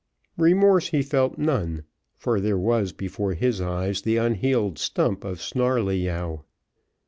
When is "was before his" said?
2.57-3.61